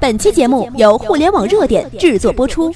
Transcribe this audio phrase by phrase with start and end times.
[0.00, 2.74] 本期节目由互联网热点制作播出。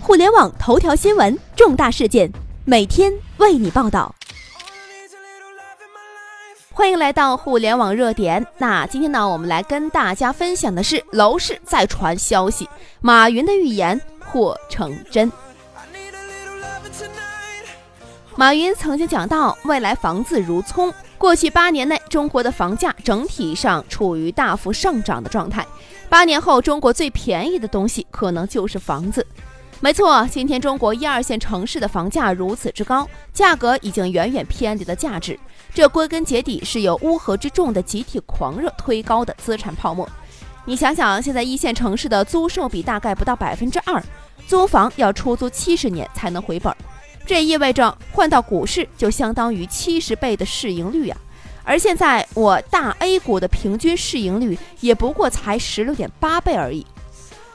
[0.00, 2.32] 互联网头条新闻，重大事件，
[2.64, 4.14] 每天为你报道。
[6.70, 8.44] 欢迎来到互联网热点。
[8.56, 12.66] 那今天呢，我们来跟大家分享的是楼市再传消息，
[13.02, 15.30] 马云的预言或成真。
[18.34, 20.90] 马云曾经讲到，未来房子如葱。
[21.18, 25.66] 过去八年内，中国的房价整体上处于大幅上涨的状态。
[26.10, 29.26] 八年后，中国最便宜的东西可能就是房子。
[29.80, 35.40] 没错，今天中国一二线城市的房价如此之高，价格已经远远偏离了价值。
[35.72, 40.06] 这归根结底是由乌合之众的集体狂热推高的资产泡沫。
[40.66, 44.04] 你想想，现在一线城市的租售比大概不到百分之二，
[44.46, 46.76] 租房要出租七十年才能回本。
[47.24, 51.16] 这意味着换到股市就相当于七十倍的市盈率啊！
[51.64, 56.86] 而现在我大 A 股的平均市盈率也不过才十六点八倍而已。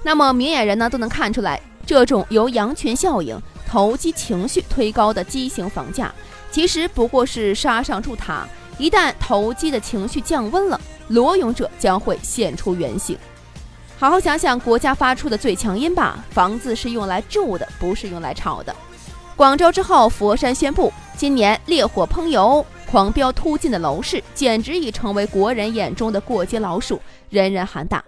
[0.04, 6.14] 那么明眼人呢都能看出来，这种由羊群效应、投机情绪推高的畸形房价，
[6.52, 8.48] 其实不过是沙上筑塔。
[8.78, 13.18] 一旦投机的情绪降温了，裸泳者将会现出原形。
[13.98, 18.74] 好好想想国家发出的最强音吧：房子是用来住的，不是用来炒的。
[19.36, 28.02] 广州之后，佛山宣布，今年烈火烹油、狂飙突进的楼市，简直已成为国人眼中的过街老鼠，人人喊打。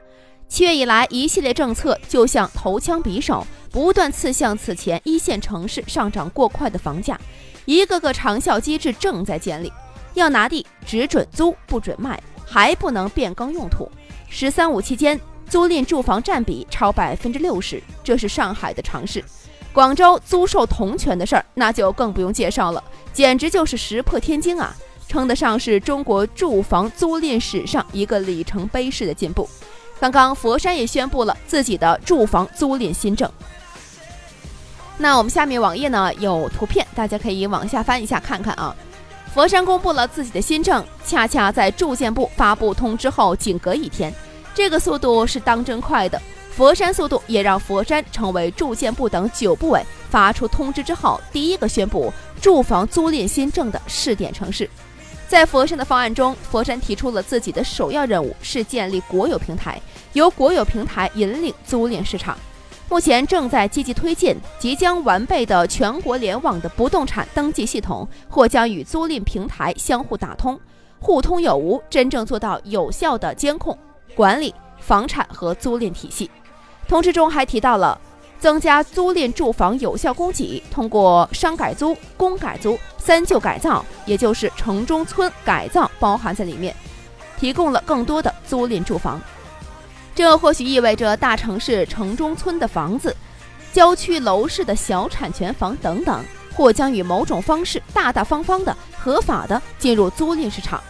[0.48, 7.20] 七月以来，一系列政策就像投枪匕首，不断刺向此前一线城市上涨过快的房价。
[7.66, 9.72] 一个个长效机制正在建立，
[10.14, 13.88] 要拿地只准租不准卖，还不能变更用途。
[14.30, 19.24] “十三五”期间，租赁住房占比超百分之六十，这是上海的尝试。
[19.80, 24.76] 广州租售同权的事儿，那就更不用介绍了，简直就是石破天惊啊！
[25.08, 29.50] 称得上是中国住房租赁史上一个里程碑式的进步。
[29.98, 33.32] 刚刚佛山也宣布了自己的住房租赁新政。
[34.98, 38.76] 那我们下面网页呢有图片，大家可以往下翻一下看看啊。
[39.34, 44.14] 佛山公布了自己的新政，恰恰在住建部发布通知后仅隔一天，
[44.54, 46.22] 这个速度是当真快的。
[46.60, 52.12] 佛山速度也让佛山成为住建部等九部委发出通知之后第一个宣布
[52.42, 54.70] 住房租赁新政的试点城市。
[55.26, 59.82] 在佛山的方案中，佛山提出了自己的首要任务是建立国有平台，
[60.12, 62.38] 由国有平台引领租赁市场。
[62.90, 70.60] 目前正在积极推进，即将完备的全国联网的不动产登记系统或将与租赁平台相互打通，
[71.00, 73.78] 互通有无，真正做到有效的监控
[74.14, 76.30] 管理房产和租赁体系。
[76.90, 77.98] 通知中还提到了
[78.40, 86.76] 增加租赁住房有效供给，通过商改租、公改租、三旧改造，也就是城中村改造包含在里面，
[87.38, 89.22] 提供了更多的租赁住房。
[90.16, 93.16] 这或许意味着大城市城中村的房子、
[93.72, 100.82] 郊区楼市的小产权房等等，或将以某种方式大大方方的、合法的进入租赁市场。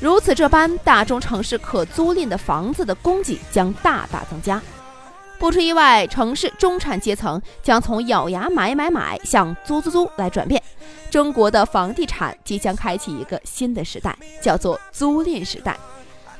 [0.00, 4.60] 如此这般，大中城市可租赁的房子的供给将大大增加。
[5.42, 10.62] 不出意外，城市中产阶层将从咬牙买买买向租租租来转变。
[11.10, 15.76] 中国的房地产即将开启一个新的时代，叫做租赁时代。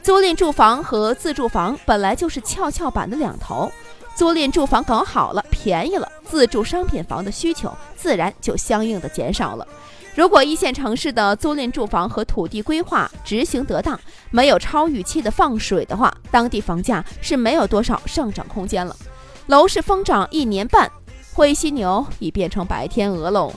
[0.05, 3.73] 租赁住房和自住房本来就是跷跷板的两头，
[4.15, 9.67] 租赁住房搞好了，便宜了，自住商品房的需求自然就相应的减少了。
[10.15, 13.99] 如果一线城市的租赁住房和土地规划执行得当，
[14.31, 18.95] 没有超预期的放水的话，当地房价是没有多少上涨空间了。
[19.47, 20.91] 楼市疯涨一年半，
[21.33, 23.53] 灰犀牛已变成白天鹅喽。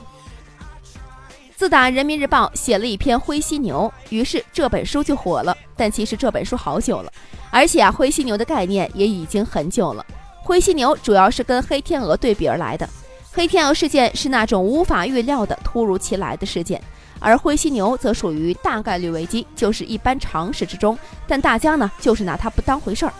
[1.58, 5.56] 自打人民日报写了一篇灰犀牛，于是这本书就火了。
[5.76, 7.12] 但其实这本书好久了，
[7.50, 10.06] 而且啊，灰犀牛的概念也已经很久了。
[10.42, 12.88] 灰犀牛主要是跟黑天鹅对比而来的。
[13.36, 16.82] 黑天鹅事件是那种无法预料的突如其来的事件，
[17.20, 23.12] 而灰犀牛则属于大概率危机，就是一般常识之中，但大家呢就是拿它不当回事儿。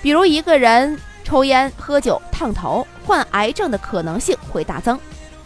[0.00, 4.96] 比如一个人抽烟、喝酒、烫头，患癌症的可能性会大增，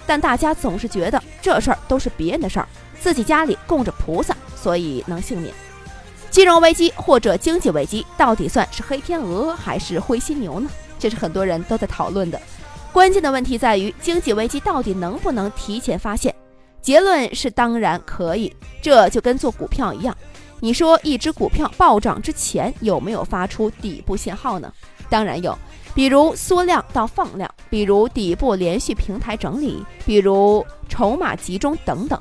[0.07, 2.69] 但大家总是觉得这事儿都是别人的事儿，
[3.01, 5.55] 自己家里供着菩萨，所以能幸免。
[6.31, 10.69] 金融危机或者经济危机到底算是黑天鹅还是灰犀牛呢？
[10.99, 12.39] 这是很多人都在讨论的。
[12.93, 16.35] 关键的问题在于，经济危机到底能不能提前发现？
[16.83, 18.55] 结论是当然可以。
[18.83, 20.15] 这就跟做股票一样，
[20.61, 24.71] 你说一只股票暴涨之前有没有发出底部信号呢？
[25.09, 25.57] 当然有，
[25.95, 32.21] 比如缩量到放量，比如底部连续平台整理，比如筹码集中等等。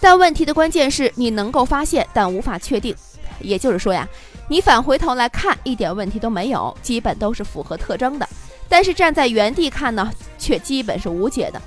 [0.00, 2.94] 但问题的关键是你能够发现，但无法确定。
[3.40, 4.08] 也就是说呀。
[4.50, 8.26] 你返回头来看，一点问题都没有，基本都是符合特征的。
[8.68, 11.60] 但是站在原地看呢，却基本是无解的。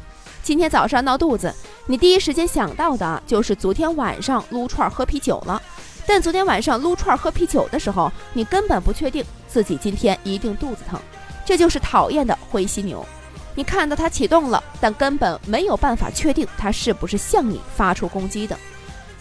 [0.44, 1.54] 今天早上闹肚子，
[1.86, 5.62] 你第一时间想到的就是昨天晚上撸串喝啤酒了。
[6.06, 11.00] 但昨天晚上撸串喝啤酒的时候，你根本不确定自己今天一定肚子疼。
[11.46, 13.06] 这就是讨厌的灰犀牛。
[13.54, 18.58] 你看到它启动了，但根本没有办法确定它是不是向你发出攻击的。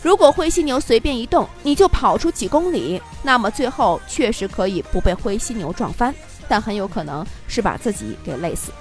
[0.03, 6.15] 如果灰犀牛随便一动，你就跑出几公里，那么最后确实可以不被灰犀牛撞翻，
[6.51, 8.73] 但很有可能是把自己给累死。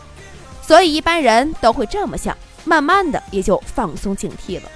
[0.64, 2.36] 所以一般人都会这么想，
[2.66, 4.70] 慢慢的也就放松警惕了。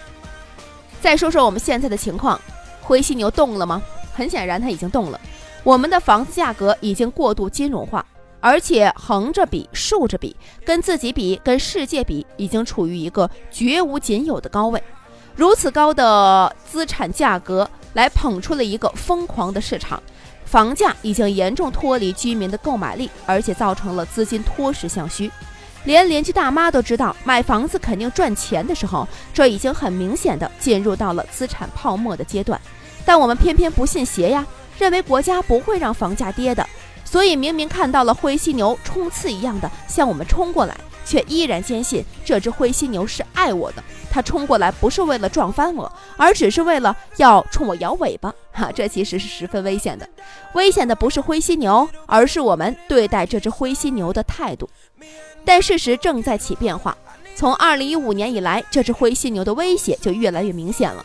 [1.02, 2.40] 再说说我们现在的情况，
[2.82, 3.82] 灰犀牛动了吗？
[4.14, 5.20] 很显然它已经动了。
[5.64, 8.06] 我们的房子价格已经过度金融化，
[8.40, 14.82] 而且横着比、竖着比，跟自己比、跟世界比，已经处于一个绝无仅有的高位。
[15.36, 20.02] 如此高的资产价格来捧出了一个疯狂的市场，
[20.46, 25.32] 房价已经严重脱离居民的购买力，而且造成了资金脱实向虚。
[25.86, 32.60] 连邻居大妈都知道买房子肯定赚钱的时候，这已经很明显的进入到了资产泡沫的阶段。
[33.06, 34.46] 但我们偏偏不信邪呀，
[34.78, 36.66] 认为国家不会让房价跌的，
[37.04, 40.78] 所以明明看到了灰犀牛冲刺一样的向我们冲过来。
[41.06, 43.84] 却依然坚信这只灰犀牛是爱我的，
[44.14, 48.32] 它冲过来不是为了撞翻我，而只是为了要冲我摇尾巴。
[48.52, 50.08] 哈，这其实是十分危险的。
[50.54, 54.70] 危险的不是灰犀牛，而是我们对待这只灰犀牛的态度。
[55.44, 56.96] 但事实正在起变化，
[57.36, 61.04] 从二零一五年以来，这只灰犀牛的威胁就越来越明显了。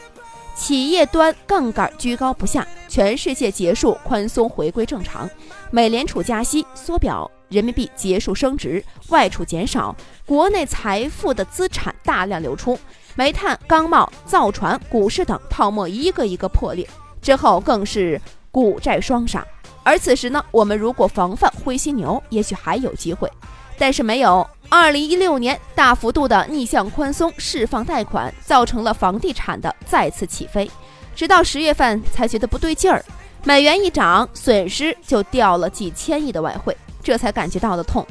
[0.59, 5.31] 企业端杠杆居高不下，全世界结束宽松，回归正常。
[5.71, 7.31] 美联储加息缩表。
[7.49, 9.97] 人民币结束升值，外储减少，
[10.27, 12.79] 国内财富的资产大量流出，
[13.15, 16.87] 煤炭、钢贸、造船、股市等泡沫一个一个破裂，
[17.23, 18.21] 之后更是
[18.51, 19.47] 股债双杀。
[19.83, 23.31] 而此时呢，我们如果防范灰犀牛，也许还有机会，
[23.79, 24.47] 但是没有。
[24.71, 30.71] 二零一六年大幅度的逆向宽松释放贷款，造成了房地产的再次起飞，
[31.17, 33.03] 直到十月份才觉得不对劲儿，
[33.45, 36.77] 美元一涨，损失就掉了几千亿的外汇。
[37.03, 38.07] 这才感觉到了痛，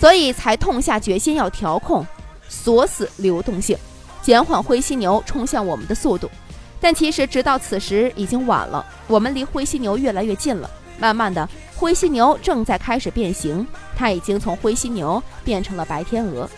[0.00, 2.04] 所以才痛下决心要调控、
[2.48, 3.78] 锁死流动性，
[4.20, 6.28] 减缓灰犀牛冲向我们的速度。
[6.80, 10.68] 但其实直到此时已经晚了，我们离灰犀牛越来越近了。
[10.98, 11.48] 慢慢的，
[11.82, 16.48] 灰犀牛正在开始变形，它已经从灰犀牛变成了白天鹅。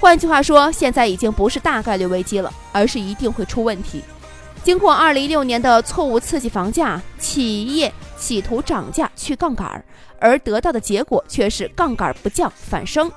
[0.00, 4.02] 换句话说，现在已经不是大概率危机了，而是一定会出问题。
[4.64, 7.92] 经过二零一六年的错误刺激房价，企业。
[8.16, 9.84] 企图涨价去杠杆，
[10.20, 13.10] 而得到的结果却是杠杆不降反升。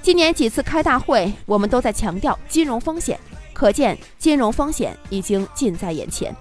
[0.00, 3.20] 今年几次开大会，我们都在强调金融风险，
[3.52, 6.34] 可见金融风险已经近在眼前。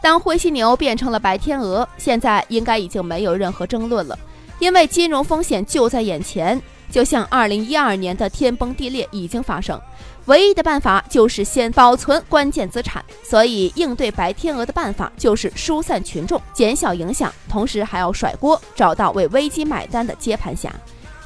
[0.00, 4.18] 当灰犀牛变成了白天鹅，现在应该已经没有任何争论了，
[4.58, 6.60] 因为金融风险就在眼前。
[6.90, 9.80] 就像二零一二年的天崩地裂已经发生。
[10.24, 20.68] 唯一的办法就是先保存关键资产，所以应对白天鹅的办法就是疏散群众，减小影响，同时还要甩锅，找到为危机买单的接盘侠。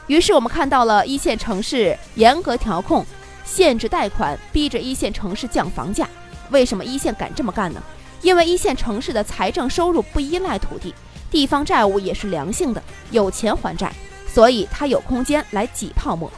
[0.06, 3.02] 于是我们看到了一线城市严格调控、
[3.42, 6.06] 限制贷款，逼着一线城市降房价。
[6.50, 7.82] 为什么一线敢这么干呢？
[8.24, 10.94] 因为一线城市的财政收入不依赖土地，
[11.30, 13.92] 地方债务也是良性的，有钱还债，
[14.26, 16.32] 所以它有空间来挤泡沫。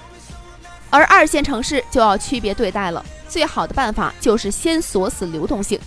[0.90, 5.78] 而二线城市就要区别对待了，最好的办法就是先锁死流动性，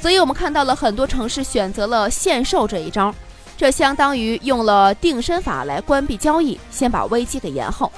[0.00, 3.14] 所以我们看到了很多城市选择了限售这一招，
[3.56, 7.92] 这相当于用了定身法来关闭交易，先把危机给延后。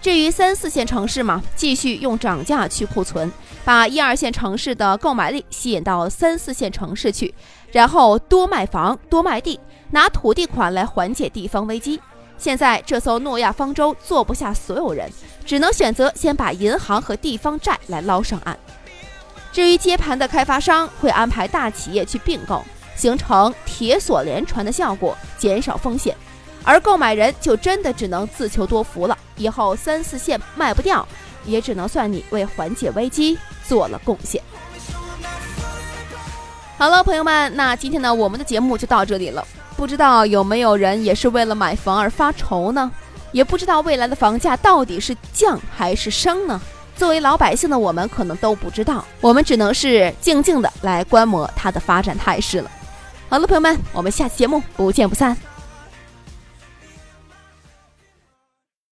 [0.00, 3.30] 至于三四线城市嘛，继续用涨价去库存，
[3.64, 7.32] 把一二线城市的购买力吸引到三四线城市去，
[7.72, 12.00] 然后多卖房、多卖地，拿土地款来缓解地方危机。
[12.38, 15.10] 现在这艘诺亚方舟坐不下所有人，
[15.44, 18.58] 只能选择先把银行和地方债来捞上岸。
[19.52, 22.62] 至于接盘的开发商，会安排大企业去并购，
[22.96, 26.16] 形成铁锁连船的效果，减少风险。
[26.62, 29.16] 而购买人就真的只能自求多福了。
[29.36, 31.06] 以后三四线卖不掉，
[31.44, 34.42] 也只能算你为缓解危机做了贡献。
[36.78, 39.46] 好了，朋友们，那今天呢，我们的节目就到这里了。
[39.76, 42.90] 不知道有没有人也是为了买房而发愁呢？
[43.32, 46.60] 也不知道未来的房价到底是降还是升呢？
[46.96, 52.70] 作为老百姓的我们可能都不知道，我们只能是静静的来观摩它的发展态势了。
[53.28, 55.36] 好了，朋友们，我们下期节目不见不散。